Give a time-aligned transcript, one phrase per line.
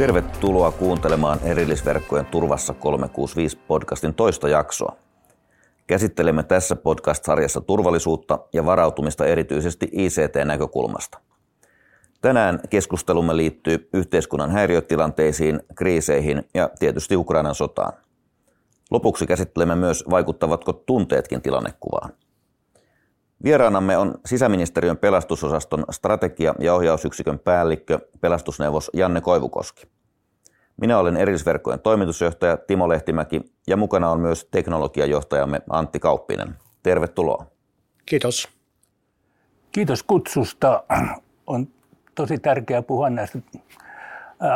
[0.00, 4.96] Tervetuloa kuuntelemaan Erillisverkkojen Turvassa 365 podcastin toista jaksoa.
[5.86, 11.18] Käsittelemme tässä podcast-sarjassa turvallisuutta ja varautumista erityisesti ICT-näkökulmasta.
[12.20, 17.92] Tänään keskustelumme liittyy yhteiskunnan häiriötilanteisiin, kriiseihin ja tietysti Ukrainan sotaan.
[18.90, 22.12] Lopuksi käsittelemme myös, vaikuttavatko tunteetkin tilannekuvaan.
[23.44, 29.82] Vieraanamme on sisäministeriön pelastusosaston strategia- ja ohjausyksikön päällikkö, pelastusneuvos Janne Koivukoski.
[30.76, 36.54] Minä olen erillisverkkojen toimitusjohtaja Timo Lehtimäki ja mukana on myös teknologiajohtajamme Antti Kauppinen.
[36.82, 37.46] Tervetuloa.
[38.06, 38.48] Kiitos.
[39.72, 40.84] Kiitos kutsusta.
[41.46, 41.68] On
[42.14, 43.38] tosi tärkeää puhua näistä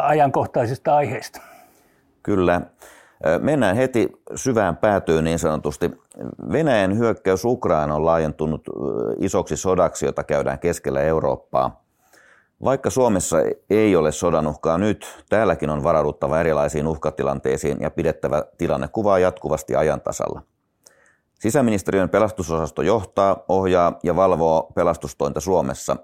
[0.03, 1.41] ajankohtaisista aiheista.
[2.23, 2.61] Kyllä.
[3.39, 5.91] Mennään heti syvään päätyyn niin sanotusti.
[6.53, 8.63] Venäjän hyökkäys Ukraina on laajentunut
[9.19, 11.85] isoksi sodaksi, jota käydään keskellä Eurooppaa.
[12.65, 13.37] Vaikka Suomessa
[13.71, 20.01] ei ole sodan uhkaa nyt, täälläkin on varauduttava erilaisiin uhkatilanteisiin ja pidettävä tilannekuvaa jatkuvasti ajan
[20.01, 20.43] tasalla.
[21.35, 25.97] Sisäministeriön pelastusosasto johtaa, ohjaa ja valvoo pelastustointa Suomessa.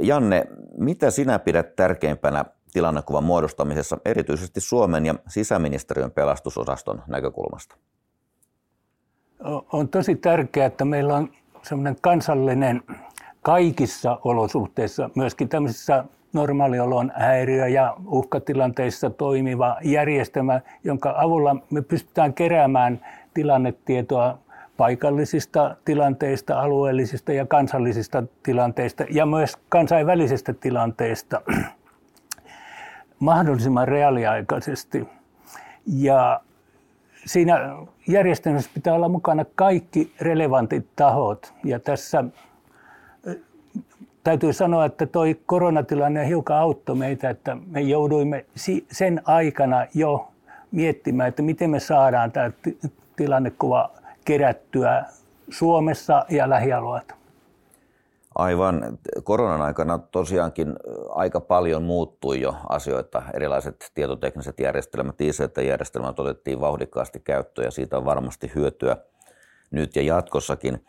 [0.00, 0.46] Janne,
[0.78, 7.76] mitä sinä pidät tärkeimpänä tilannekuvan muodostamisessa, erityisesti Suomen ja sisäministeriön pelastusosaston näkökulmasta?
[9.72, 11.28] On tosi tärkeää, että meillä on
[11.62, 12.82] semmoinen kansallinen
[13.42, 23.00] kaikissa olosuhteissa, myöskin tämmöisissä normaaliolon häiriö- ja uhkatilanteissa toimiva järjestelmä, jonka avulla me pystytään keräämään
[23.34, 24.38] tilannetietoa
[24.76, 31.40] paikallisista tilanteista, alueellisista ja kansallisista tilanteista ja myös kansainvälisistä tilanteista
[33.18, 35.08] mahdollisimman reaaliaikaisesti.
[35.86, 36.40] Ja
[37.26, 37.76] siinä
[38.08, 41.52] järjestelmässä pitää olla mukana kaikki relevantit tahot.
[41.64, 42.24] Ja tässä
[44.24, 48.44] täytyy sanoa, että toi koronatilanne hiukan auttoi meitä, että me jouduimme
[48.92, 50.28] sen aikana jo
[50.72, 52.50] miettimään, että miten me saadaan tämä
[53.16, 53.90] tilannekuva
[54.24, 55.04] kerättyä
[55.50, 57.21] Suomessa ja lähialueella.
[58.34, 58.98] Aivan.
[59.24, 60.76] Koronan aikana tosiaankin
[61.08, 63.22] aika paljon muuttui jo asioita.
[63.34, 68.96] Erilaiset tietotekniset järjestelmät, ICT-järjestelmät otettiin vauhdikkaasti käyttöön ja siitä on varmasti hyötyä
[69.70, 70.86] nyt ja jatkossakin.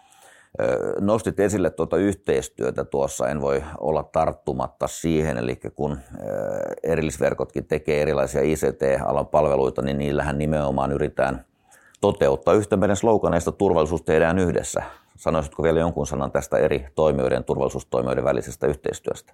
[0.99, 5.97] Nostit esille tuota yhteistyötä tuossa, en voi olla tarttumatta siihen, eli kun
[6.83, 11.45] erillisverkotkin tekee erilaisia ICT-alan palveluita, niin niillähän nimenomaan yritetään
[12.01, 14.83] toteuttaa yhtä meidän sloganeista turvallisuus tehdään yhdessä.
[15.15, 19.33] Sanoisitko vielä jonkun sanan tästä eri toimijoiden, turvallisuustoimijoiden välisestä yhteistyöstä?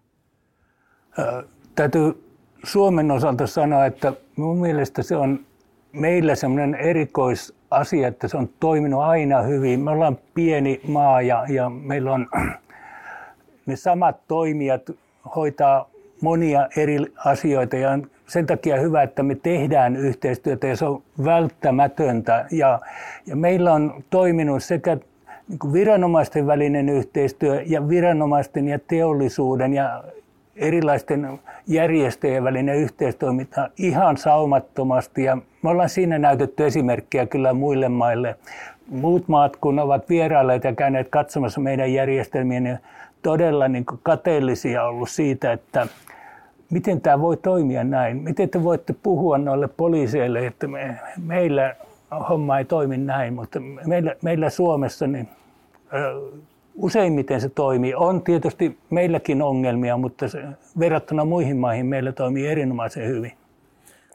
[1.76, 2.24] täytyy
[2.64, 5.40] Suomen osalta sanoa, että mun mielestä se on
[5.92, 9.80] meillä semmoinen erikoisasia, että se on toiminut aina hyvin.
[9.80, 12.28] Me ollaan pieni maa ja, ja meillä on
[13.66, 14.82] ne samat toimijat
[15.36, 15.90] hoitaa
[16.22, 21.04] monia eri asioita ja on sen takia hyvä, että me tehdään yhteistyötä ja se on
[21.26, 22.46] välttämätöntä.
[22.52, 22.80] Ja,
[23.26, 24.98] ja meillä on toiminut sekä
[25.50, 30.04] niin kuin viranomaisten välinen yhteistyö ja viranomaisten ja teollisuuden ja
[30.56, 38.36] erilaisten järjestöjen välinen yhteistoiminta ihan saumattomasti ja me ollaan siinä näytetty esimerkkiä kyllä muille maille.
[38.88, 42.80] Muut maat, kun ovat vierailleet ja käyneet katsomassa meidän järjestelmiä, niin
[43.22, 45.88] todella niin kateellisia ollut siitä, että
[46.70, 48.18] miten tämä voi toimia näin.
[48.18, 51.76] Miten te voitte puhua noille poliiseille, että me, meillä
[52.30, 55.30] homma ei toimi näin, mutta meillä, meillä Suomessa niin
[56.76, 57.96] useimmiten se toimii.
[57.96, 60.44] On tietysti meilläkin ongelmia, mutta se,
[60.80, 63.32] verrattuna muihin maihin meillä toimii erinomaisen hyvin.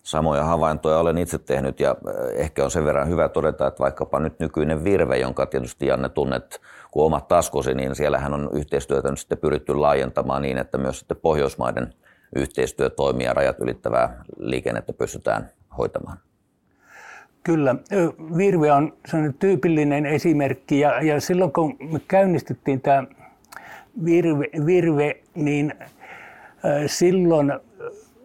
[0.03, 1.97] Samoja havaintoja olen itse tehnyt ja
[2.34, 6.61] ehkä on sen verran hyvä todeta, että vaikkapa nyt nykyinen Virve, jonka tietysti Janne tunnet
[6.91, 11.16] kuin omat taskusi, niin siellähän on yhteistyötä nyt sitten pyritty laajentamaan niin, että myös sitten
[11.16, 11.94] Pohjoismaiden
[12.37, 16.19] yhteistyö toimii ja rajat ylittävää liikennettä pystytään hoitamaan.
[17.44, 17.75] Kyllä,
[18.37, 23.05] Virve on sellainen tyypillinen esimerkki ja, ja silloin kun me käynnistettiin tämä
[24.05, 25.75] Virve, Virve niin
[26.87, 27.52] silloin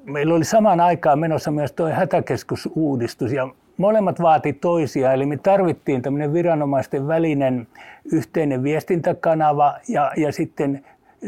[0.06, 6.02] meillä oli samaan aikaan menossa myös tuo hätäkeskusuudistus ja molemmat vaati toisia, eli me tarvittiin
[6.02, 7.68] tämmöinen viranomaisten välinen
[8.12, 10.86] yhteinen viestintäkanava ja, ja sitten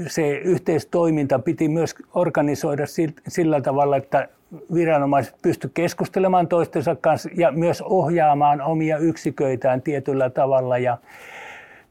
[0.07, 2.83] se yhteistoiminta piti myös organisoida
[3.27, 4.27] sillä tavalla, että
[4.73, 10.77] viranomaiset pysty keskustelemaan toistensa kanssa ja myös ohjaamaan omia yksiköitään tietyllä tavalla.
[10.77, 10.97] Ja,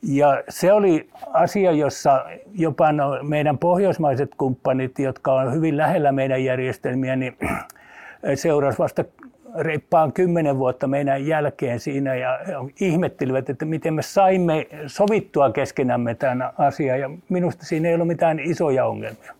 [0.02, 6.44] ja se oli asia, jossa jopa no, meidän pohjoismaiset kumppanit, jotka on hyvin lähellä meidän
[6.44, 7.36] järjestelmiä, niin
[8.34, 9.04] seurasi vasta
[9.58, 12.40] reippaan kymmenen vuotta meidän jälkeen siinä ja
[12.80, 18.38] ihmettelivät, että miten me saimme sovittua keskenämme tämän asian ja minusta siinä ei ollut mitään
[18.38, 19.39] isoja ongelmia.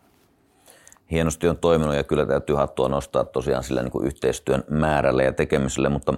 [1.10, 5.32] Hienosti on toiminut ja kyllä täytyy hattua nostaa tosiaan sillä niin kuin yhteistyön määrälle ja
[5.32, 6.14] tekemiselle, mutta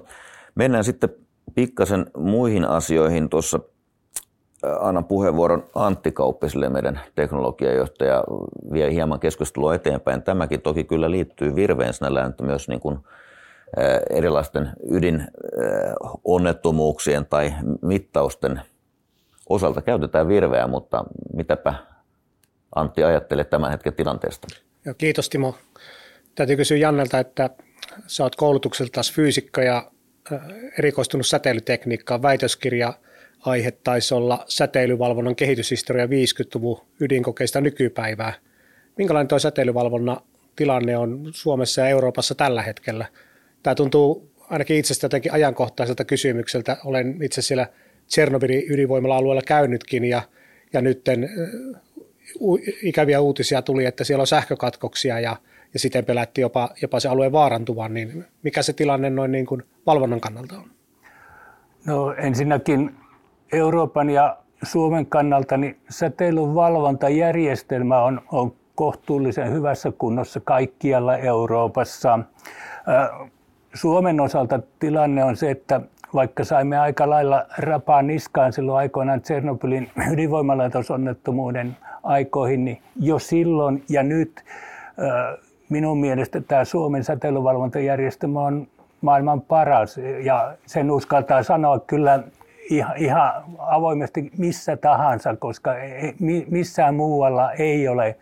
[0.55, 1.09] mennään sitten
[1.55, 3.29] pikkasen muihin asioihin.
[3.29, 3.61] Tuossa
[4.81, 8.25] annan puheenvuoron Antti Kauppiselle, meidän teknologiajohtaja,
[8.73, 10.23] vie hieman keskustelua eteenpäin.
[10.23, 12.99] Tämäkin toki kyllä liittyy virveen sinällään, että myös niin kuin
[14.11, 18.61] erilaisten ydinonnettomuuksien tai mittausten
[19.49, 21.05] osalta käytetään virveä, mutta
[21.35, 21.75] mitäpä
[22.75, 24.47] Antti ajattelee tämän hetken tilanteesta?
[24.85, 25.59] Joo, kiitos Timo.
[26.35, 27.51] Täytyy kysyä Jannelta, että
[28.07, 29.91] sä oot koulutukselta fyyksikko ja
[30.79, 32.23] erikoistunut säteilytekniikkaan.
[32.23, 32.95] Väitöskirja
[33.41, 38.33] aihe taisi olla säteilyvalvonnan kehityshistoria 50-luvun ydinkokeista nykypäivää.
[38.99, 40.21] Minkälainen tuo säteilyvalvonnan
[40.57, 43.07] tilanne on Suomessa ja Euroopassa tällä hetkellä?
[43.63, 46.77] Tämä tuntuu ainakin itsestä jotenkin ajankohtaiselta kysymykseltä.
[46.85, 47.67] Olen itse siellä
[48.07, 50.23] Tsernobylin ydinvoimala-alueella käynytkin ja,
[50.73, 51.03] ja nyt
[52.83, 55.37] ikäviä uutisia tuli, että siellä on sähkökatkoksia ja,
[55.75, 59.63] ja siten pelätti jopa, jopa se alueen vaarantuvan, niin mikä se tilanne noin niin kuin
[59.87, 60.65] valvonnan kannalta on?
[61.87, 62.95] No ensinnäkin
[63.53, 72.19] Euroopan ja Suomen kannalta niin säteilyn valvontajärjestelmä on, on kohtuullisen hyvässä kunnossa kaikkialla Euroopassa.
[73.75, 75.81] Suomen osalta tilanne on se, että
[76.15, 84.03] vaikka saimme aika lailla rapaa niskaan silloin aikoinaan Tsernobylin ydinvoimalaitosonnettomuuden aikoihin, niin jo silloin ja
[84.03, 84.45] nyt
[85.69, 88.67] minun mielestä tämä Suomen säteilyvalvontajärjestelmä on
[89.01, 92.23] maailman paras ja sen uskaltaa sanoa kyllä
[92.71, 95.71] ihan, ihan avoimesti missä tahansa, koska
[96.51, 98.17] missään muualla ei ole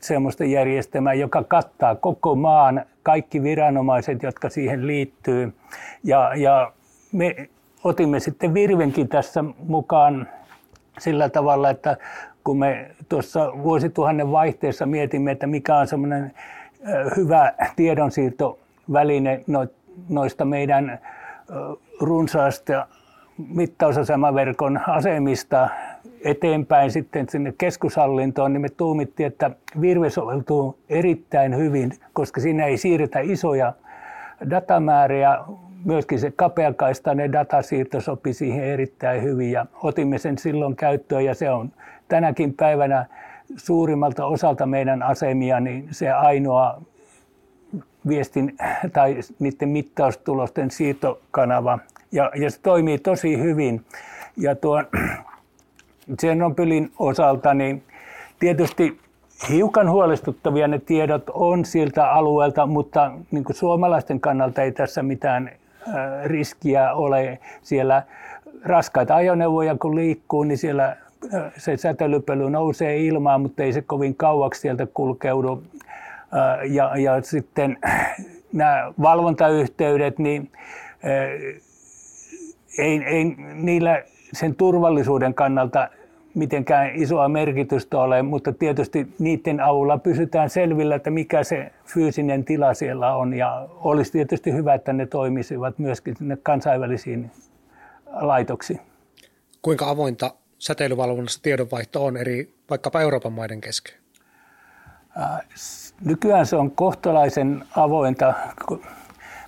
[0.00, 5.52] sellaista järjestelmää, joka kattaa koko maan, kaikki viranomaiset, jotka siihen liittyy.
[6.04, 6.72] Ja, ja
[7.12, 7.48] me
[7.84, 10.28] otimme sitten Virvenkin tässä mukaan
[10.98, 11.96] sillä tavalla, että
[12.44, 16.32] kun me tuossa vuosituhannen vaihteessa mietimme, että mikä on semmoinen
[17.16, 19.44] hyvä tiedonsiirtoväline
[20.08, 20.98] noista meidän
[22.00, 22.86] runsaasta
[23.48, 25.68] mittausasemaverkon asemista
[26.24, 29.50] eteenpäin sitten sinne keskushallintoon, niin me tuumittiin, että
[29.80, 33.72] Virve soveltuu erittäin hyvin, koska siinä ei siirretä isoja
[34.50, 35.38] datamääriä,
[35.84, 41.50] myöskin se kapeakaistainen datasiirto sopi siihen erittäin hyvin ja otimme sen silloin käyttöön ja se
[41.50, 41.72] on
[42.08, 43.06] tänäkin päivänä
[43.56, 46.82] suurimmalta osalta meidän asemia niin se ainoa
[48.08, 48.56] viestin
[48.92, 51.78] tai niiden mittaustulosten siirtokanava
[52.12, 53.84] ja, ja se toimii tosi hyvin.
[54.36, 54.86] Ja tuon
[56.16, 57.82] Tsernobylin osalta niin
[58.38, 59.00] tietysti
[59.48, 65.50] hiukan huolestuttavia ne tiedot on siltä alueelta, mutta niin kuin suomalaisten kannalta ei tässä mitään
[66.24, 67.38] riskiä ole.
[67.62, 68.02] Siellä
[68.64, 70.96] raskaita ajoneuvoja kun liikkuu, niin siellä
[71.56, 75.62] se säteilypöly nousee ilmaan, mutta ei se kovin kauaksi sieltä kulkeudu.
[76.70, 77.78] Ja, ja sitten
[78.52, 80.50] nämä valvontayhteydet, niin
[82.78, 83.24] ei, ei
[83.54, 85.88] niillä sen turvallisuuden kannalta
[86.34, 92.74] mitenkään isoa merkitystä ole, mutta tietysti niiden avulla pysytään selvillä, että mikä se fyysinen tila
[92.74, 93.34] siellä on.
[93.34, 97.30] Ja olisi tietysti hyvä, että ne toimisivat myöskin sinne kansainvälisiin
[98.20, 98.80] laitoksiin.
[99.62, 103.94] Kuinka avointa säteilyvalvonnassa tiedonvaihto on eri vaikkapa Euroopan maiden kesken?
[106.04, 108.34] Nykyään se on kohtalaisen avointa.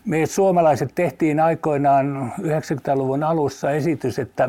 [0.05, 4.49] Me suomalaiset tehtiin aikoinaan 90-luvun alussa esitys, että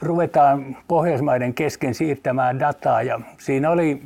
[0.00, 4.02] ruvetaan Pohjoismaiden kesken siirtämään dataa ja siinä oli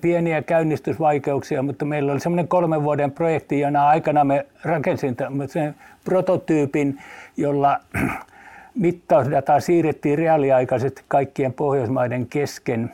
[0.00, 5.74] pieniä käynnistysvaikeuksia, mutta meillä oli semmoinen kolmen vuoden projekti, jona aikana me rakensin sen
[6.04, 6.98] prototyypin,
[7.36, 7.80] jolla
[8.74, 12.90] mittausdataa siirrettiin reaaliaikaisesti kaikkien Pohjoismaiden kesken.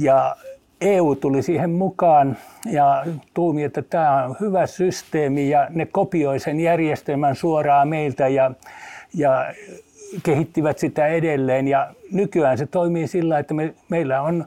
[0.00, 0.36] Ja
[0.80, 2.36] EU tuli siihen mukaan
[2.66, 8.50] ja tuumi, että tämä on hyvä systeemi ja ne kopioi sen järjestelmän suoraan meiltä ja,
[9.14, 9.54] ja
[10.22, 11.68] kehittivät sitä edelleen.
[11.68, 14.44] Ja nykyään se toimii sillä, että me, meillä on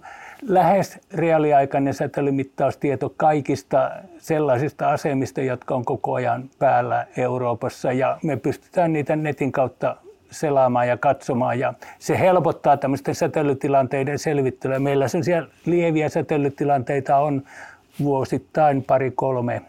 [0.48, 7.92] lähes reaaliaikainen säteilymittaustieto kaikista sellaisista asemista, jotka on koko ajan päällä Euroopassa.
[7.92, 9.96] Ja me pystytään niitä netin kautta
[10.32, 11.60] selaamaan ja katsomaan.
[11.60, 14.80] Ja se helpottaa tämmöisten säteilytilanteiden selvittelyä.
[14.80, 17.44] Meillä sellaisia lieviä säteilytilanteita on
[18.04, 19.62] vuosittain pari kolme.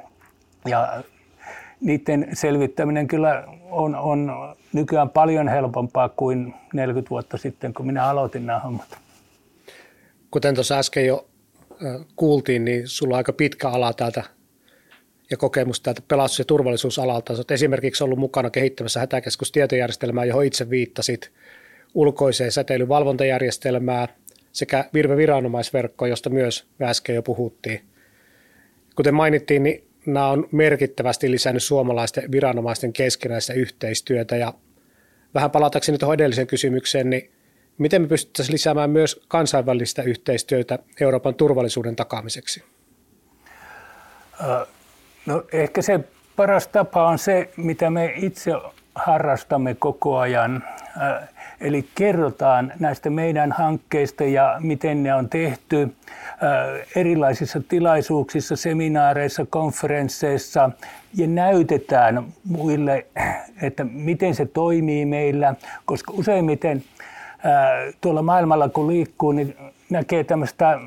[0.64, 1.02] Ja
[1.80, 4.32] niiden selvittäminen kyllä on, on
[4.72, 8.98] nykyään paljon helpompaa kuin 40 vuotta sitten, kun minä aloitin nämä hommat.
[10.30, 11.26] Kuten tuossa äsken jo
[12.16, 14.22] kuultiin, niin sulla on aika pitkä ala täältä
[15.30, 17.32] ja kokemus täältä pelastus- ja turvallisuusalalta.
[17.32, 21.32] Olet esimerkiksi ollut mukana kehittämässä hätäkeskustietojärjestelmää, johon itse viittasit,
[21.94, 24.08] ulkoiseen säteilyvalvontajärjestelmää
[24.52, 27.80] sekä virve-viranomaisverkkoa, josta myös äsken jo puhuttiin.
[28.96, 34.54] Kuten mainittiin, niin nämä on merkittävästi lisännyt suomalaisten viranomaisten keskinäistä yhteistyötä ja
[35.34, 37.30] vähän palatakseni tuohon edelliseen kysymykseen, niin
[37.78, 42.64] miten me pystyttäisiin lisäämään myös kansainvälistä yhteistyötä Euroopan turvallisuuden takaamiseksi?
[45.26, 46.00] No ehkä se
[46.36, 48.52] paras tapa on se, mitä me itse
[48.94, 50.64] harrastamme koko ajan.
[51.60, 55.94] Eli kerrotaan näistä meidän hankkeista ja miten ne on tehty
[56.96, 60.70] erilaisissa tilaisuuksissa, seminaareissa, konferensseissa.
[61.14, 63.06] Ja näytetään muille,
[63.62, 66.84] että miten se toimii meillä, koska useimmiten
[68.00, 69.56] tuolla maailmalla kun liikkuu, niin
[69.90, 70.78] näkee tämmöistä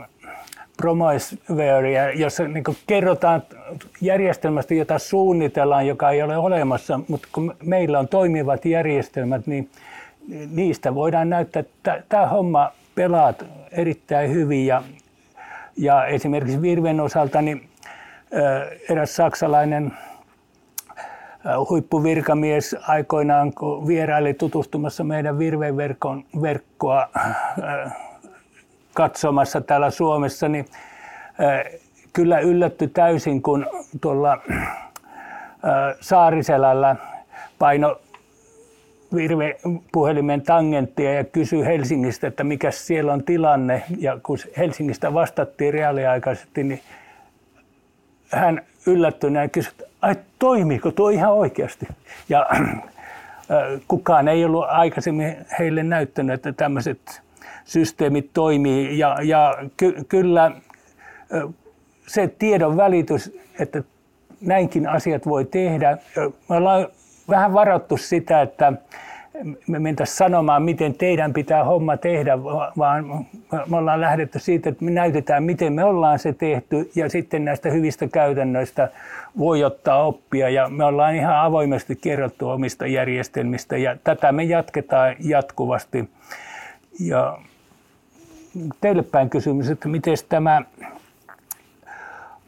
[0.78, 3.44] promoisveria, jossa niin kerrotaan
[4.02, 9.70] järjestelmästä, jota suunnitellaan, joka ei ole olemassa, mutta kun meillä on toimivat järjestelmät, niin
[10.52, 14.84] niistä voidaan näyttää, että tämä homma pelaat erittäin hyvin ja,
[15.78, 17.70] ja esimerkiksi Virven osalta niin
[18.90, 19.94] eräs saksalainen
[21.70, 27.10] huippuvirkamies aikoinaan, kun vieraili tutustumassa meidän virveverkon verkkoa
[28.94, 30.66] katsomassa täällä Suomessa, niin
[32.14, 33.66] kyllä yllätty täysin, kun
[34.02, 34.38] tuolla
[36.02, 36.96] Saariselällä
[37.60, 38.00] paino
[39.16, 43.84] virve-puhelimen tangenttia ja kysyi Helsingistä, että mikä siellä on tilanne.
[43.98, 46.82] Ja kun Helsingistä vastattiin reaaliaikaisesti, niin
[48.32, 51.88] hän yllättyneen ja kysyi, että ai toimiiko tuo ihan oikeasti?
[52.30, 52.50] Ja
[53.88, 57.22] kukaan ei ollut aikaisemmin heille näyttänyt, että tämmöiset
[57.66, 58.98] systeemit toimii.
[58.98, 60.52] Ja, ja ky, kyllä
[62.08, 63.84] se tiedon välitys, että
[64.42, 65.98] näinkin asiat voi tehdä.
[66.50, 66.88] Me ollaan
[67.30, 68.74] vähän varattu sitä, että
[69.68, 72.44] me mentäisiin sanomaan, miten teidän pitää homma tehdä,
[72.78, 73.26] vaan
[73.70, 77.70] me ollaan lähdetty siitä, että me näytetään, miten me ollaan se tehty, ja sitten näistä
[77.70, 78.90] hyvistä käytännöistä
[79.38, 85.16] voi ottaa oppia, ja me ollaan ihan avoimesti kerrottu omista järjestelmistä, ja tätä me jatketaan
[85.20, 86.10] jatkuvasti.
[87.00, 87.38] Ja
[88.82, 90.62] teille päin kysymys, että miten tämä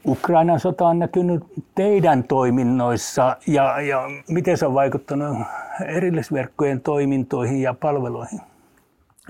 [0.07, 1.43] Ukrainan sota on näkynyt
[1.75, 5.37] teidän toiminnoissa ja, ja miten se on vaikuttanut
[5.85, 8.41] erillisverkkojen toimintoihin ja palveluihin?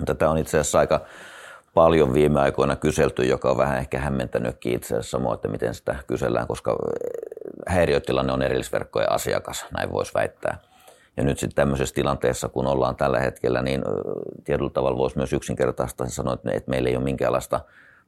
[0.05, 1.01] Tätä on itse asiassa aika
[1.73, 5.95] paljon viime aikoina kyselty, joka on vähän ehkä hämmentänytkin itse asiassa samoin, että miten sitä
[6.07, 6.77] kysellään, koska
[7.67, 10.57] häiriötilanne on erillisverkkojen asiakas, näin voisi väittää.
[11.17, 13.81] Ja nyt sitten tämmöisessä tilanteessa, kun ollaan tällä hetkellä, niin
[14.43, 17.59] tietyllä tavalla voisi myös yksinkertaista sanoa, että meillä ei ole minkäänlaista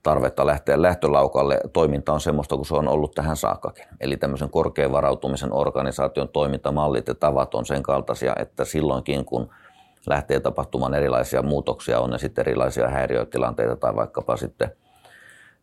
[0.03, 1.59] tarvetta lähteä lähtölaukalle.
[1.73, 3.85] Toiminta on semmoista kuin se on ollut tähän saakkakin.
[3.99, 9.49] Eli tämmöisen korkean varautumisen organisaation toimintamallit ja tavat on sen kaltaisia, että silloinkin kun
[10.07, 14.71] lähtee tapahtumaan erilaisia muutoksia, on ne sitten erilaisia häiriötilanteita tai vaikkapa sitten–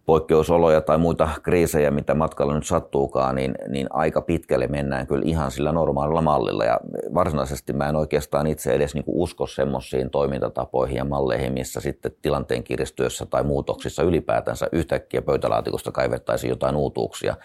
[0.07, 5.51] poikkeusoloja tai muita kriisejä, mitä matkalla nyt sattuukaan, niin, niin aika pitkälle mennään kyllä ihan
[5.51, 6.65] sillä normaalilla mallilla.
[6.65, 6.81] Ja
[7.15, 12.65] varsinaisesti mä en oikeastaan itse edes niin usko semmoisiin toimintatapoihin ja malleihin, missä sitten tilanteen
[12.65, 17.37] kiristyessä tai muutoksissa ylipäätänsä yhtäkkiä pöytälaatikosta kaivettaisiin jotain uutuuksia.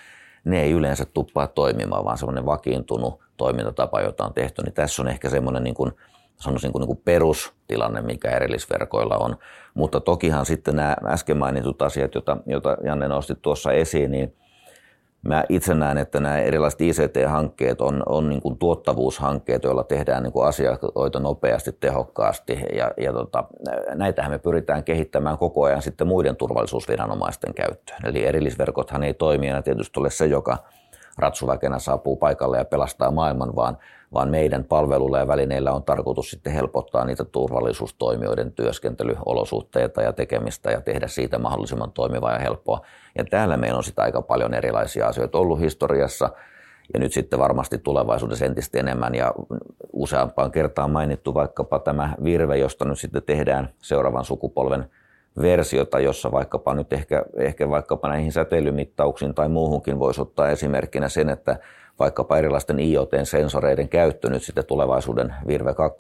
[0.44, 4.62] Ne ei yleensä tuppaa toimimaan, vaan semmoinen vakiintunut toimintatapa, jota on tehty.
[4.62, 5.92] Niin tässä on ehkä semmoinen niin kuin,
[6.38, 9.38] sanoisin kuin, niin kuin perustilanne, mikä erillisverkoilla on.
[9.74, 14.36] Mutta tokihan sitten nämä äsken mainitut asiat, joita, joita Janne nosti tuossa esiin, niin
[15.28, 20.34] mä itse näen, että nämä erilaiset ICT-hankkeet on, on niin kuin tuottavuushankkeet, joilla tehdään niin
[20.34, 23.44] kuin asioita nopeasti, tehokkaasti ja, ja tota,
[23.96, 28.00] näitähän me pyritään kehittämään koko ajan sitten muiden turvallisuusviranomaisten käyttöön.
[28.06, 30.58] Eli erillisverkothan ei toimi ja tietysti ole se, joka
[31.18, 33.78] ratsuväkenä saapuu paikalle ja pelastaa maailman, vaan
[34.16, 40.82] vaan meidän palveluilla ja välineillä on tarkoitus sitten helpottaa niitä turvallisuustoimijoiden työskentelyolosuhteita ja tekemistä ja
[40.82, 42.86] tehdä siitä mahdollisimman toimivaa ja helppoa.
[43.18, 46.30] Ja täällä meillä on sitä aika paljon erilaisia asioita ollut historiassa
[46.94, 49.34] ja nyt sitten varmasti tulevaisuudessa entistä enemmän ja
[49.94, 54.90] useampaan kertaan mainittu vaikkapa tämä virve, josta nyt sitten tehdään seuraavan sukupolven
[55.42, 61.30] versiota, jossa vaikkapa nyt ehkä, ehkä vaikkapa näihin säteilymittauksiin tai muuhunkin voisi ottaa esimerkkinä sen,
[61.30, 61.60] että
[62.00, 65.98] vaikkapa erilaisten IoT-sensoreiden käyttö nyt sitten tulevaisuuden Virve 2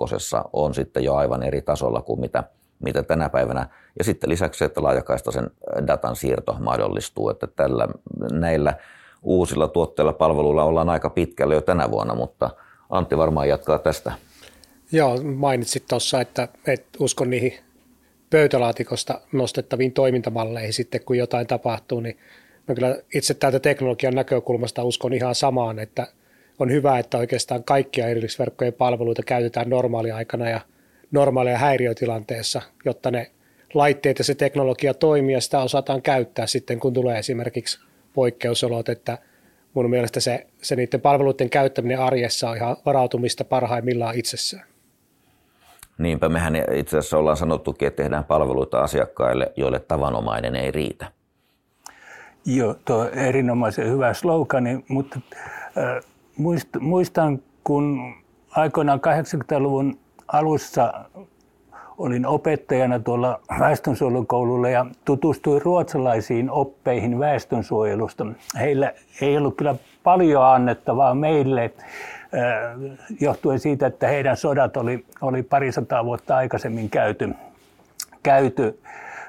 [0.54, 2.44] on sitten jo aivan eri tasolla kuin mitä,
[2.80, 3.68] mitä tänä päivänä.
[3.98, 5.51] Ja sitten lisäksi se, että laajakaistaisen
[5.88, 7.88] datan siirto mahdollistuu, että tällä,
[8.32, 8.74] näillä
[9.24, 12.50] uusilla tuotteilla palveluilla ollaan aika pitkällä jo tänä vuonna, mutta
[12.89, 14.12] Antti varmaan jatkaa tästä.
[14.92, 17.54] Joo, mainitsit tuossa, että et uskon niihin
[18.36, 22.18] pöytälaatikosta nostettaviin toimintamalleihin sitten, kun jotain tapahtuu, niin
[22.68, 26.08] mä kyllä itse täältä teknologian näkökulmasta uskon ihan samaan, että
[26.60, 30.62] on hyvä, että oikeastaan kaikkia erillisverkkojen palveluita käytetään normaaliaikana ja
[31.12, 33.32] normaalia häiriötilanteessa, jotta ne
[33.74, 37.80] laitteet ja se teknologia toimii ja sitä osataan käyttää sitten, kun tulee esimerkiksi
[38.13, 39.18] poikkeusolot, että
[39.74, 44.75] mun mielestä se, se niiden palveluiden käyttäminen arjessa on ihan varautumista parhaimmillaan itsessään.
[45.98, 51.12] Niinpä mehän itse asiassa ollaan sanottukin, että tehdään palveluita asiakkaille, joille tavanomainen ei riitä.
[52.46, 55.20] Joo, tuo on erinomaisen hyvä slogani, mutta
[55.78, 56.04] äh,
[56.80, 58.14] muistan, kun
[58.52, 60.94] aikoinaan 80-luvun alussa
[61.98, 68.25] olin opettajana tuolla väestönsuojelukoululla ja tutustuin ruotsalaisiin oppeihin väestönsuojelusta.
[68.60, 71.74] Heillä ei ollut kyllä paljon annettavaa meille
[73.22, 77.30] johtuen siitä, että heidän sodat oli, oli parisataa vuotta aikaisemmin käyty.
[78.24, 78.80] käyty.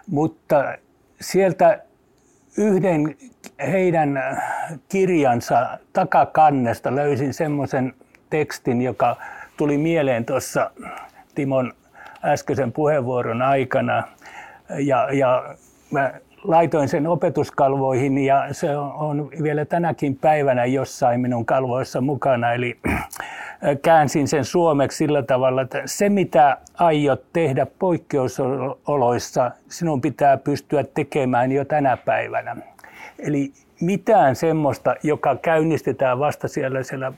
[0.07, 0.75] Mutta
[1.21, 1.83] sieltä
[2.59, 3.17] yhden
[3.67, 4.43] heidän
[4.89, 7.95] kirjansa takakannesta löysin semmoisen
[8.31, 9.17] tekstin, joka
[9.57, 10.71] tuli mieleen tuossa
[11.35, 11.73] Timon
[12.25, 14.03] äskeisen puheenvuoron aikana.
[14.79, 15.55] Ja, ja
[15.91, 16.15] mä
[16.47, 22.53] laitoin sen opetuskalvoihin ja se on vielä tänäkin päivänä jossain minun kalvoissa mukana.
[22.53, 22.79] Eli
[23.83, 31.53] käänsin sen suomeksi sillä tavalla, että se mitä aiot tehdä poikkeusoloissa, sinun pitää pystyä tekemään
[31.53, 32.57] jo tänä päivänä.
[33.19, 37.13] Eli mitään semmoista, joka käynnistetään vasta siellä, siellä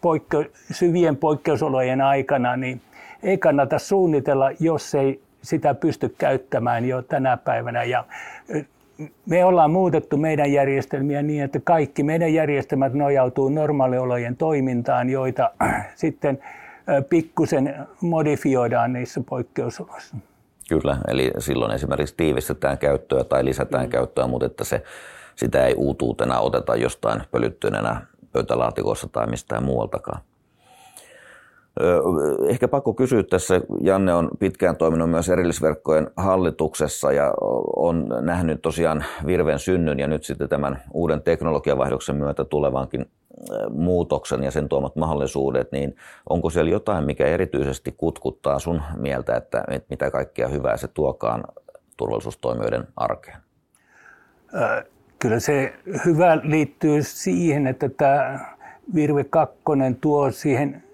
[0.00, 2.80] poikke- syvien poikkeusolojen aikana, niin
[3.22, 7.84] ei kannata suunnitella, jos ei sitä pysty käyttämään jo tänä päivänä.
[7.84, 8.04] Ja
[9.26, 15.50] me ollaan muutettu meidän järjestelmiä niin, että kaikki meidän järjestelmät nojautuu normaaliolojen toimintaan, joita
[15.94, 16.38] sitten
[17.08, 20.16] pikkusen modifioidaan niissä poikkeusoloissa.
[20.68, 23.90] Kyllä, eli silloin esimerkiksi tiivistetään käyttöä tai lisätään mm.
[23.90, 24.82] käyttöä, mutta että se,
[25.34, 28.00] sitä ei uutuutena oteta jostain pölyttyneenä
[28.32, 30.20] pöytälaatikossa tai mistään muualtakaan.
[32.48, 37.34] Ehkä pakko kysyä tässä, Janne on pitkään toiminut myös erillisverkkojen hallituksessa ja
[37.76, 43.06] on nähnyt tosiaan Virven synnyn ja nyt sitten tämän uuden teknologiavaihdoksen myötä tulevankin
[43.70, 45.96] muutoksen ja sen tuomat mahdollisuudet, niin
[46.28, 51.44] onko siellä jotain, mikä erityisesti kutkuttaa sun mieltä, että, mitä kaikkea hyvää se tuokaan
[51.96, 53.38] turvallisuustoimijoiden arkeen?
[55.18, 55.74] Kyllä se
[56.04, 58.40] hyvä liittyy siihen, että tämä
[58.94, 59.56] Virve 2
[60.00, 60.85] tuo siihen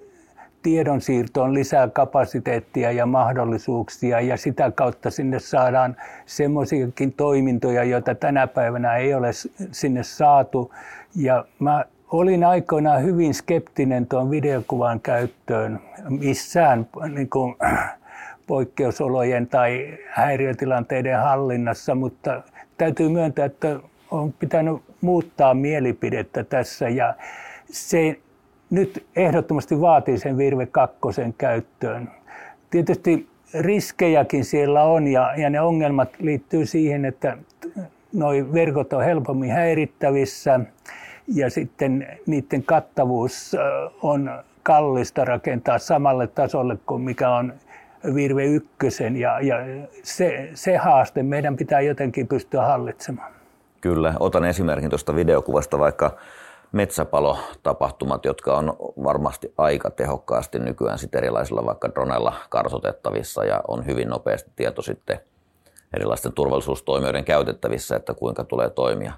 [0.62, 5.96] tiedonsiirtoon lisää kapasiteettia ja mahdollisuuksia ja sitä kautta sinne saadaan
[6.26, 9.30] semmoisiakin toimintoja, joita tänä päivänä ei ole
[9.72, 10.72] sinne saatu.
[11.16, 17.56] Ja mä olin aikoinaan hyvin skeptinen tuon videokuvan käyttöön missään niin kuin,
[18.46, 22.42] poikkeusolojen tai häiriötilanteiden hallinnassa, mutta
[22.78, 27.14] täytyy myöntää, että on pitänyt muuttaa mielipidettä tässä ja
[27.70, 28.18] se
[28.72, 30.98] nyt ehdottomasti vaatii sen Virve 2
[31.38, 32.10] käyttöön.
[32.70, 33.28] Tietysti
[33.60, 37.38] riskejäkin siellä on ja, ja ne ongelmat liittyy siihen, että
[38.12, 40.60] noi verkot on helpommin häirittävissä
[41.34, 43.56] ja sitten niiden kattavuus
[44.02, 44.30] on
[44.62, 47.52] kallista rakentaa samalle tasolle kuin mikä on
[48.14, 48.68] Virve 1
[49.18, 49.56] ja, ja
[50.02, 53.32] se, se haaste meidän pitää jotenkin pystyä hallitsemaan.
[53.80, 56.16] Kyllä, otan esimerkin tuosta videokuvasta vaikka
[56.72, 64.08] metsäpalotapahtumat, jotka on varmasti aika tehokkaasti nykyään sit erilaisilla vaikka dronella kartoitettavissa ja on hyvin
[64.08, 65.20] nopeasti tieto sitten
[65.96, 69.12] erilaisten turvallisuustoimijoiden käytettävissä, että kuinka tulee toimia.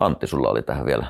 [0.00, 1.06] Antti, sulla oli tähän vielä.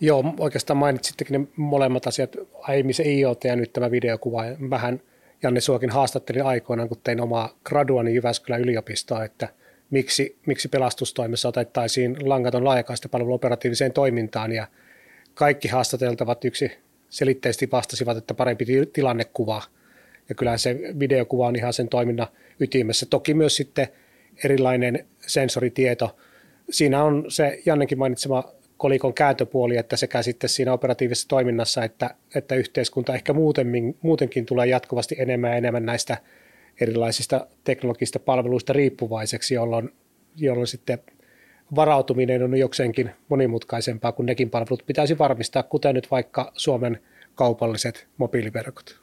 [0.00, 4.42] Joo, oikeastaan mainitsittekin ne molemmat asiat, aiemmin se IoT ja nyt tämä videokuva.
[4.70, 5.00] Vähän
[5.42, 9.48] Janne Suokin haastattelin aikoinaan, kun tein omaa graduani Jyväskylän yliopistoa, että–
[9.90, 14.66] miksi, miksi pelastustoimessa otettaisiin langaton laajakaistapalvelu operatiiviseen toimintaan ja
[15.34, 16.72] kaikki haastateltavat yksi
[17.08, 19.62] selitteisesti vastasivat, että parempi tilannekuva.
[20.28, 22.26] Ja kyllähän se videokuva on ihan sen toiminnan
[22.60, 23.06] ytimessä.
[23.06, 23.88] Toki myös sitten
[24.44, 26.16] erilainen sensoritieto.
[26.70, 28.44] Siinä on se Jannenkin mainitsema
[28.76, 34.66] kolikon kääntöpuoli, että sekä sitten siinä operatiivisessa toiminnassa, että, että yhteiskunta ehkä muutenkin, muutenkin tulee
[34.66, 36.16] jatkuvasti enemmän ja enemmän näistä–
[36.80, 39.94] erilaisista teknologisista palveluista riippuvaiseksi, jolloin,
[40.36, 40.98] jolloin sitten
[41.74, 47.00] varautuminen on jokseenkin monimutkaisempaa, kun nekin palvelut pitäisi varmistaa, kuten nyt vaikka Suomen
[47.34, 49.00] kaupalliset mobiiliverkot.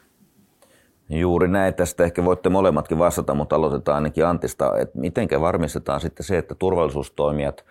[1.10, 1.74] Juuri näin.
[1.74, 6.56] Tästä ehkä voitte molemmatkin vastata, mutta aloitetaan ainakin Antista, että miten varmistetaan sitten se, että
[6.56, 7.66] turvallisuustoimijat,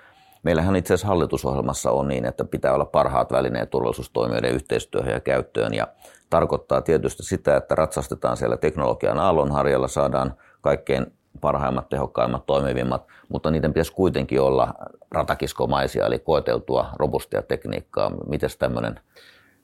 [0.46, 5.74] meillähän itse asiassa hallitusohjelmassa on niin, että pitää olla parhaat välineet turvallisuustoimijoiden yhteistyöhön ja käyttöön,
[5.74, 5.88] ja
[6.30, 11.06] tarkoittaa tietysti sitä, että ratsastetaan siellä teknologian aallonharjalla, saadaan kaikkein
[11.40, 14.74] parhaimmat, tehokkaimmat, toimivimmat, mutta niiden pitäisi kuitenkin olla
[15.10, 18.10] ratakiskomaisia, eli koeteltua robustia tekniikkaa.
[18.28, 19.00] Miten tämmöinen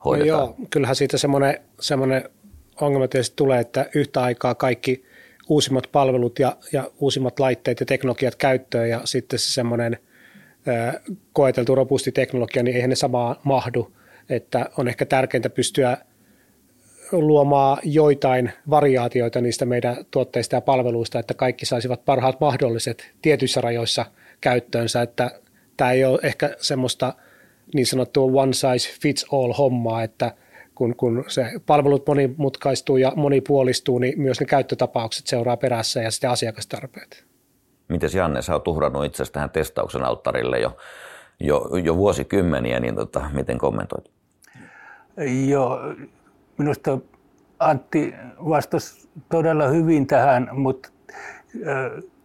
[0.05, 0.39] hoidetaan?
[0.39, 2.29] No joo, kyllähän siitä semmoinen, semmoinen
[2.81, 5.05] ongelma tietysti tulee, että yhtä aikaa kaikki
[5.49, 9.97] uusimmat palvelut ja, ja uusimmat laitteet ja teknologiat käyttöön ja sitten se semmoinen
[11.33, 13.91] koeteltu robusti teknologia, niin eihän ne samaa mahdu.
[14.29, 15.97] Että on ehkä tärkeintä pystyä
[17.11, 24.05] luomaan joitain variaatioita niistä meidän tuotteista ja palveluista, että kaikki saisivat parhaat mahdolliset tietyissä rajoissa
[24.41, 25.31] käyttöönsä, että
[25.77, 27.13] tämä ei ole ehkä semmoista
[27.73, 30.31] niin sanottua one size fits all hommaa, että
[30.75, 36.29] kun, kun se palvelut monimutkaistuu ja monipuolistuu, niin myös ne käyttötapaukset seuraa perässä ja sitten
[36.29, 37.32] asiakastarpeet.
[37.87, 40.77] Miten Janne, sä oot uhrannut itse tähän testauksen alttarille jo,
[41.39, 44.11] jo, jo vuosikymmeniä, niin tota, miten kommentoit?
[45.47, 45.79] Joo,
[46.57, 46.97] minusta
[47.59, 48.15] Antti
[48.49, 50.89] vastasi todella hyvin tähän, mutta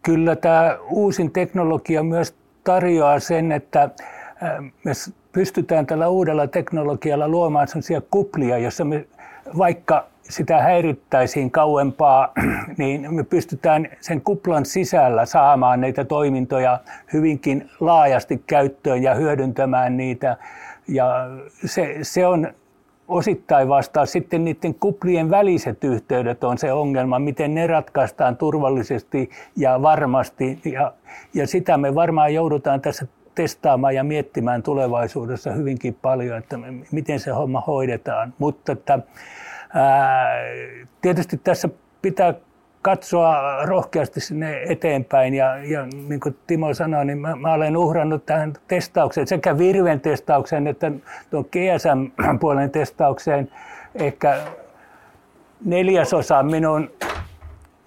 [0.03, 3.91] kyllä tämä uusin teknologia myös tarjoaa sen, että
[4.85, 4.93] me
[5.33, 9.07] pystytään tällä uudella teknologialla luomaan sellaisia kuplia, jossa me
[9.59, 12.33] vaikka sitä häirittäisiin kauempaa,
[12.79, 16.81] niin me pystytään sen kuplan sisällä saamaan näitä toimintoja
[17.13, 20.37] hyvinkin laajasti käyttöön ja hyödyntämään niitä.
[20.89, 21.29] Ja
[21.65, 22.49] se, se on
[23.09, 29.83] osittain vastaa sitten niiden kuplien väliset yhteydet on se ongelma, miten ne ratkaistaan turvallisesti ja
[29.83, 30.59] varmasti.
[30.65, 30.93] Ja,
[31.35, 36.59] ja sitä me varmaan joudutaan tässä testaamaan ja miettimään tulevaisuudessa hyvinkin paljon, että
[36.93, 38.35] miten se homma hoidetaan.
[38.39, 38.99] Mutta että,
[39.75, 40.29] ää,
[41.01, 41.69] tietysti tässä
[42.03, 42.35] pitää
[42.83, 45.35] katsoa rohkeasti sinne eteenpäin.
[45.35, 50.01] Ja, ja niin kuin Timo sanoi, niin mä, mä olen uhrannut tähän testaukseen, sekä Virven
[50.01, 50.93] testaukseen että
[51.31, 53.51] tuon GSM-puolen testaukseen
[53.95, 54.39] ehkä
[55.65, 56.91] neljäsosa minun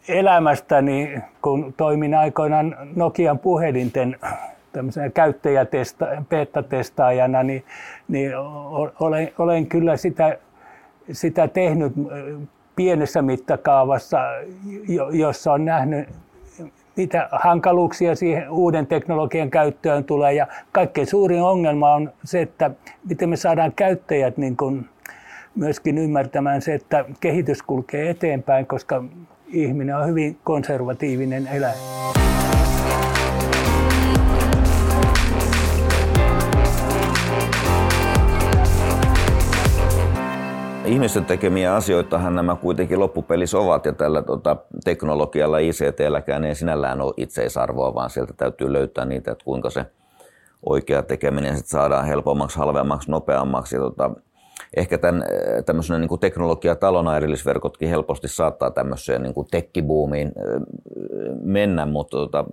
[0.07, 4.17] elämästäni, kun toimin aikoinaan Nokian puhelinten
[4.71, 7.63] tämmöisenä käyttäjätesta, beta-testaajana, niin,
[8.07, 8.31] niin
[8.99, 10.37] olen, olen kyllä sitä,
[11.11, 11.93] sitä tehnyt
[12.75, 14.19] pienessä mittakaavassa,
[15.11, 16.09] jossa on nähnyt
[16.95, 20.33] mitä hankaluuksia siihen uuden teknologian käyttöön tulee.
[20.33, 22.71] Ja kaikkein suurin ongelma on se, että
[23.09, 24.89] miten me saadaan käyttäjät niin kuin
[25.55, 29.03] myöskin ymmärtämään se, että kehitys kulkee eteenpäin, koska
[29.47, 31.77] ihminen on hyvin konservatiivinen eläin.
[40.85, 47.13] Ihmisten tekemiä asioitahan nämä kuitenkin loppupelissä ovat ja tällä tota, teknologialla ICT-lläkään ei sinällään ole
[47.17, 49.85] itseisarvoa, vaan sieltä täytyy löytää niitä, että kuinka se
[50.65, 53.75] oikea tekeminen sit saadaan helpommaksi, halvemmaksi, nopeammaksi.
[53.75, 54.11] Ja tota,
[54.77, 55.23] ehkä tämän,
[55.65, 60.31] tämmöisenä niin teknologiatalona erillisverkotkin helposti saattaa tämmöiseen niin tekkibuumiin
[61.43, 62.45] mennä, mutta tota,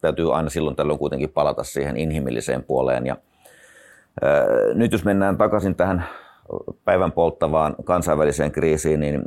[0.00, 3.06] täytyy aina silloin tällöin kuitenkin palata siihen inhimilliseen puoleen.
[3.06, 3.16] Ja,
[4.22, 4.44] ää,
[4.74, 6.04] nyt jos mennään takaisin tähän
[6.84, 9.22] päivän polttavaan kansainväliseen kriisiin, niin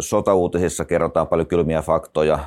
[0.00, 2.38] sotauutisissa kerrotaan paljon kylmiä faktoja.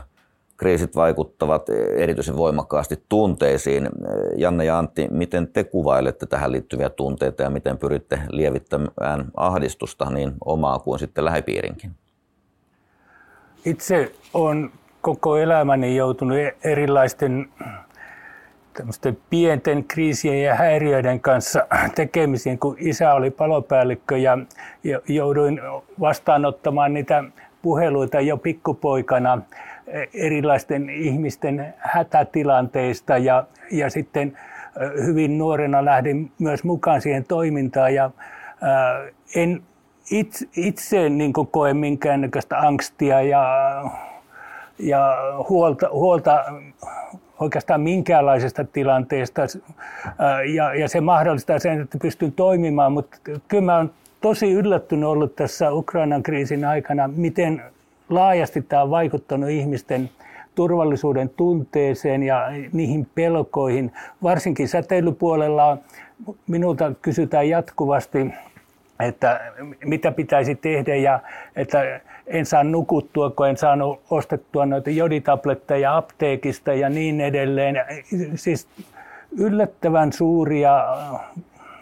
[0.58, 3.89] Kriisit vaikuttavat erityisen voimakkaasti tunteisiin.
[4.38, 10.34] Janne ja Antti, miten te kuvailette tähän liittyviä tunteita ja miten pyritte lievittämään ahdistusta niin
[10.45, 11.91] omaa kuin sitten lähipiirinkin?
[13.65, 14.71] Itse olen
[15.02, 17.50] koko elämäni joutunut erilaisten
[18.82, 24.38] tämmöisten pienten kriisien ja häiriöiden kanssa tekemisiin, kun isä oli palopäällikkö ja
[25.08, 25.62] jouduin
[26.00, 27.24] vastaanottamaan niitä
[27.62, 29.41] puheluita jo pikkupoikana
[30.13, 34.38] erilaisten ihmisten hätätilanteista ja, ja sitten
[35.06, 38.12] hyvin nuorena lähdin myös mukaan siihen toimintaan ja
[38.62, 39.63] ää, en
[40.12, 43.46] itse, itse niin koe minkäännäköistä angstia ja,
[44.80, 45.17] ja
[45.50, 46.46] huolta, huolta
[47.41, 49.41] oikeastaan minkäänlaisesta tilanteesta
[50.54, 55.36] ja, ja se mahdollistaa sen, että pystyn toimimaan, mutta kyllä mä olen tosi yllättynyt ollut
[55.36, 57.62] tässä Ukrainan kriisin aikana, miten
[58.10, 60.10] laajasti tämä on vaikuttanut ihmisten
[60.56, 63.91] turvallisuuden tunteeseen ja niihin pelkoihin.
[64.23, 65.77] Varsinkin säteilypuolella
[66.47, 68.34] minulta kysytään jatkuvasti
[68.99, 69.51] että
[69.86, 71.19] mitä pitäisi tehdä ja
[71.56, 72.01] että
[72.32, 77.76] en saa nukuttua, kun en saanut ostettua noita joditabletteja apteekista ja niin edelleen.
[78.36, 78.67] Siis
[79.38, 80.86] yllättävän suuria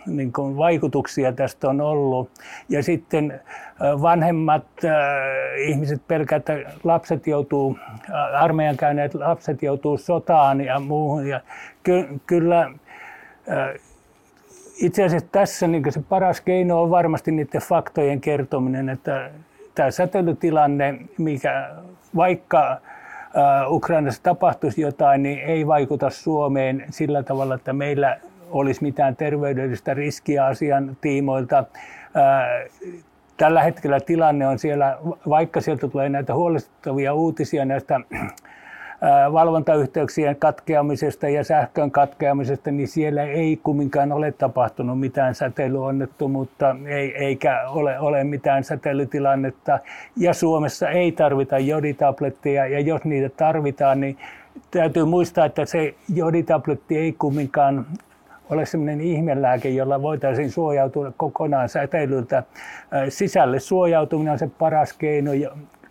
[0.05, 2.29] niin kuin vaikutuksia tästä on ollut.
[2.69, 3.41] Ja sitten
[3.79, 4.91] vanhemmat äh,
[5.57, 7.79] ihmiset pelkäävät, että lapset joutuu,
[8.33, 11.27] armeijan käyneet lapset joutuu sotaan ja muuhun.
[11.27, 11.41] Ja
[11.83, 13.73] ky- kyllä äh,
[14.77, 19.29] itse asiassa tässä niin se paras keino on varmasti niiden faktojen kertominen, että
[19.79, 21.69] tämä säteilytilanne, mikä
[22.15, 22.77] vaikka
[23.67, 28.17] Ukrainassa tapahtuisi jotain, niin ei vaikuta Suomeen sillä tavalla, että meillä
[28.51, 31.63] olisi mitään terveydellistä riskiä asian tiimoilta.
[33.37, 34.97] Tällä hetkellä tilanne on siellä,
[35.29, 37.99] vaikka sieltä tulee näitä huolestuttavia uutisia näistä
[39.33, 47.69] valvontayhteyksien katkeamisesta ja sähkön katkeamisesta, niin siellä ei kumminkaan ole tapahtunut mitään säteilyonnettomuutta, ei, eikä
[47.69, 49.79] ole, ole mitään säteilytilannetta.
[50.17, 54.17] Ja Suomessa ei tarvita joditabletteja, ja jos niitä tarvitaan, niin
[54.71, 57.85] täytyy muistaa, että se joditabletti ei kumminkaan
[58.49, 62.43] ole sellainen ihmelääke, jolla voitaisiin suojautua kokonaan säteilyltä.
[63.09, 65.31] Sisälle suojautuminen on se paras keino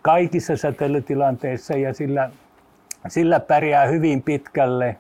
[0.03, 2.31] kaikissa säteilytilanteissa ja sillä,
[3.11, 4.97] sillä pärjää hyvin pitkälle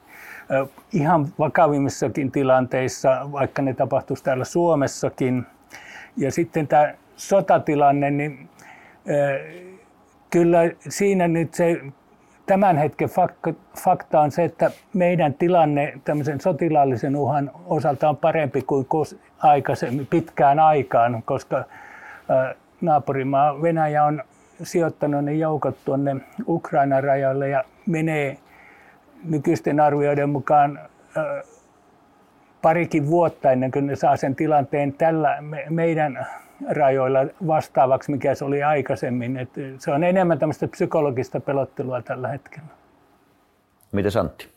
[0.93, 5.47] ihan vakavimmissakin tilanteissa, vaikka ne tapahtuisi täällä Suomessakin.
[6.17, 8.49] Ja sitten tämä sotatilanne, niin
[10.31, 11.81] kyllä siinä nyt se
[12.47, 13.09] tämän hetken
[13.85, 18.87] fakta on se, että meidän tilanne tämmöisen sotilaallisen uhan osalta on parempi kuin
[19.39, 21.65] aikaisemmin pitkään aikaan, koska
[22.81, 24.23] naapurimaa Venäjä on
[24.63, 26.17] sijoittanut ne joukot tuonne
[26.49, 28.39] Ukrainan rajalle ja menee
[29.25, 30.81] nykyisten arvioiden mukaan
[32.63, 35.39] parikin vuotta ennen kuin ne saa sen tilanteen tällä
[35.71, 36.27] meidän
[36.71, 39.37] rajoilla vastaavaksi, mikä se oli aikaisemmin.
[39.37, 42.69] Et se on enemmän tämmöistä psykologista pelottelua tällä hetkellä.
[43.93, 44.49] Miten Santti?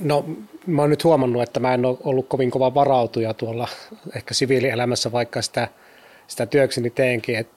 [0.00, 0.24] No
[0.66, 3.68] mä oon nyt huomannut, että mä en ole ollut kovin kova varautuja tuolla
[4.16, 5.68] ehkä siviilielämässä, vaikka sitä,
[6.26, 7.36] sitä työkseni teenkin.
[7.36, 7.48] Et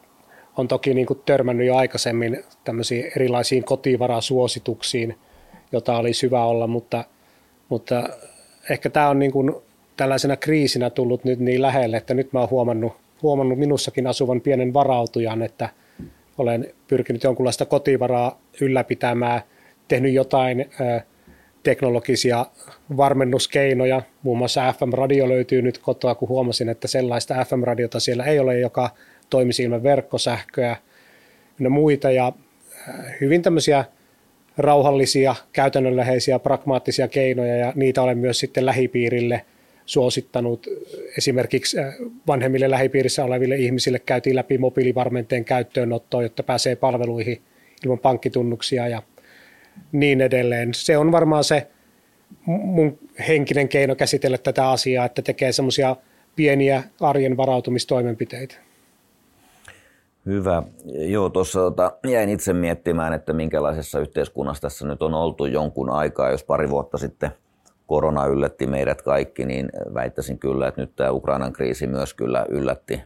[0.58, 5.16] on toki niin kuin törmännyt jo aikaisemmin tämmöisiin erilaisiin kotivarasuosituksiin,
[5.72, 7.04] jota oli hyvä olla, mutta,
[7.70, 8.10] mutta
[8.70, 9.56] ehkä tämä on niin kuin
[9.98, 14.74] tällaisena kriisinä tullut nyt niin lähelle, että nyt mä oon huomannut, huomannut minussakin asuvan pienen
[14.74, 15.70] varautujan, että
[16.38, 19.42] olen pyrkinyt jonkunlaista kotivaraa ylläpitämään,
[19.88, 20.66] tehnyt jotain
[21.64, 22.46] teknologisia
[22.98, 24.02] varmennuskeinoja.
[24.24, 28.90] Muun muassa FM-radio löytyy nyt kotoa, kun huomasin, että sellaista FM-radiota siellä ei ole, joka
[29.30, 30.76] toimisi ilman verkkosähköä
[31.60, 32.12] ja muita.
[32.12, 32.34] Ja
[33.22, 33.86] hyvin tämmöisiä
[34.58, 39.42] rauhallisia, käytännönläheisiä, pragmaattisia keinoja ja niitä olen myös sitten lähipiirille–
[39.88, 40.68] suosittanut
[41.18, 41.94] esimerkiksi äh,
[42.28, 47.42] vanhemmille lähipiirissä oleville ihmisille käytiin läpi mobiilivarmenteen käyttöönottoa, jotta pääsee palveluihin
[47.86, 49.04] ilman pankkitunnuksia ja
[49.92, 50.74] niin edelleen.
[50.74, 51.68] Se on varmaan se
[52.46, 55.96] mun henkinen keino käsitellä tätä asiaa, että tekee semmoisia
[56.36, 58.56] pieniä arjen varautumistoimenpiteitä.
[60.28, 60.64] Hyvä.
[60.86, 66.30] Joo, tuossa tota, jäin itse miettimään, että minkälaisessa yhteiskunnassa tässä nyt on oltu jonkun aikaa,
[66.30, 67.32] jos pari vuotta sitten–
[67.88, 73.02] korona yllätti meidät kaikki, niin väittäisin kyllä, että nyt tämä Ukrainan kriisi myös kyllä yllätti.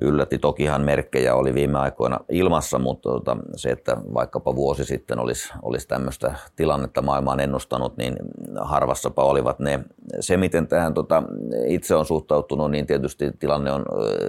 [0.00, 0.38] yllätti.
[0.38, 5.88] Tokihan merkkejä oli viime aikoina ilmassa, mutta tota, se, että vaikkapa vuosi sitten olisi, olisi
[5.88, 8.16] tämmöistä tilannetta maailmaan ennustanut, niin
[8.60, 9.80] harvassapa olivat ne.
[10.20, 11.22] Se, miten tähän tota,
[11.66, 13.84] itse on suhtautunut, niin tietysti tilanne on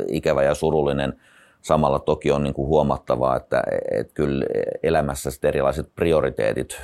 [0.07, 1.13] ikävä ja surullinen–
[1.61, 4.45] Samalla toki on niin kuin huomattavaa, että, että kyllä
[4.83, 6.81] elämässä erilaiset prioriteetit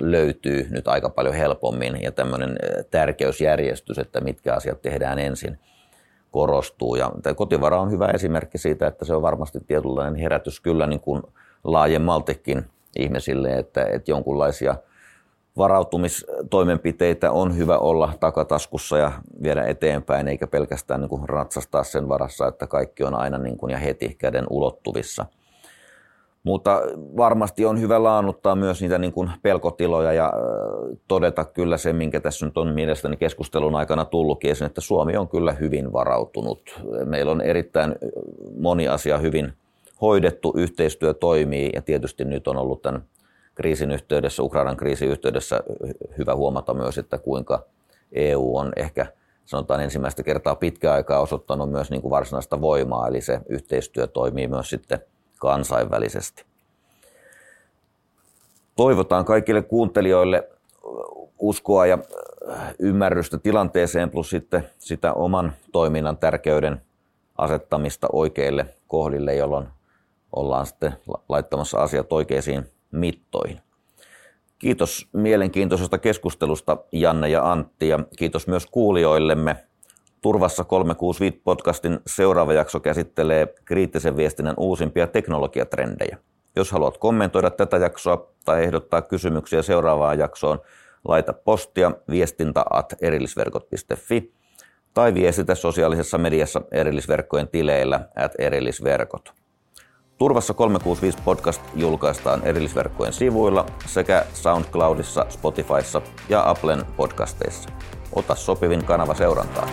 [0.00, 2.56] löytyy nyt aika paljon helpommin ja tämmöinen
[2.90, 5.58] tärkeysjärjestys, että mitkä asiat tehdään ensin,
[6.30, 6.96] korostuu.
[6.96, 11.22] Ja kotivara on hyvä esimerkki siitä, että se on varmasti tietynlainen herätys kyllä niin kuin
[11.64, 12.64] laajemmaltikin
[12.98, 14.74] ihmisille, että, että jonkunlaisia–
[15.58, 22.46] varautumistoimenpiteitä on hyvä olla takataskussa ja viedä eteenpäin, eikä pelkästään niin kuin ratsastaa sen varassa,
[22.46, 25.26] että kaikki on aina niin kuin ja heti käden ulottuvissa.
[26.42, 26.80] Mutta
[27.16, 30.32] varmasti on hyvä laannuttaa myös niitä niin kuin pelkotiloja ja
[31.08, 35.28] todeta kyllä se, minkä tässä nyt on mielestäni keskustelun aikana tullutkin esiin, että Suomi on
[35.28, 36.80] kyllä hyvin varautunut.
[37.04, 37.94] Meillä on erittäin
[38.60, 39.52] moni asia hyvin
[40.00, 43.02] hoidettu, yhteistyö toimii ja tietysti nyt on ollut tämän
[43.58, 45.60] kriisin yhteydessä, Ukrainan kriisin yhteydessä
[46.18, 47.64] hyvä huomata myös, että kuinka
[48.12, 49.06] EU on ehkä
[49.44, 54.48] sanotaan ensimmäistä kertaa pitkään aikaa osoittanut myös niin kuin varsinaista voimaa, eli se yhteistyö toimii
[54.48, 54.98] myös sitten
[55.38, 56.44] kansainvälisesti.
[58.76, 60.48] Toivotaan kaikille kuuntelijoille
[61.38, 61.98] uskoa ja
[62.78, 66.82] ymmärrystä tilanteeseen plus sitten sitä oman toiminnan tärkeyden
[67.38, 69.68] asettamista oikeille kohdille, jolloin
[70.36, 70.92] ollaan sitten
[71.28, 73.60] laittamassa asiat oikeisiin mittoihin.
[74.58, 79.56] Kiitos mielenkiintoisesta keskustelusta Janne ja Antti ja kiitos myös kuulijoillemme.
[80.20, 86.18] Turvassa 365 podcastin seuraava jakso käsittelee kriittisen viestinnän uusimpia teknologiatrendejä.
[86.56, 90.60] Jos haluat kommentoida tätä jaksoa tai ehdottaa kysymyksiä seuraavaan jaksoon,
[91.08, 94.32] laita postia viestintä.erillisverkot.fi
[94.94, 99.32] tai viestitä sosiaalisessa mediassa erillisverkkojen tileillä at erillisverkot.
[100.18, 107.68] Turvassa 365 podcast julkaistaan erillisverkkojen sivuilla sekä SoundCloudissa, Spotifyssa ja Applen podcasteissa.
[108.12, 109.68] Ota sopivin kanava seurantaan.